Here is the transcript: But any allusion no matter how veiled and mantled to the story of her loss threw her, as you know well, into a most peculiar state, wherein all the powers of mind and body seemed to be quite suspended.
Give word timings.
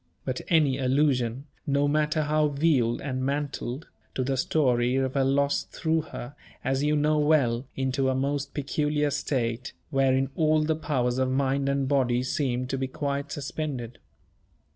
But 0.25 0.41
any 0.47 0.79
allusion 0.79 1.45
no 1.67 1.87
matter 1.87 2.23
how 2.23 2.47
veiled 2.47 3.01
and 3.01 3.23
mantled 3.23 3.87
to 4.15 4.23
the 4.23 4.35
story 4.35 4.95
of 4.95 5.13
her 5.13 5.23
loss 5.23 5.61
threw 5.65 6.01
her, 6.01 6.33
as 6.63 6.81
you 6.81 6.95
know 6.95 7.19
well, 7.19 7.67
into 7.75 8.09
a 8.09 8.15
most 8.15 8.55
peculiar 8.55 9.11
state, 9.11 9.73
wherein 9.91 10.31
all 10.35 10.63
the 10.63 10.75
powers 10.75 11.19
of 11.19 11.29
mind 11.29 11.69
and 11.69 11.87
body 11.87 12.23
seemed 12.23 12.67
to 12.71 12.79
be 12.79 12.87
quite 12.87 13.31
suspended. 13.31 13.99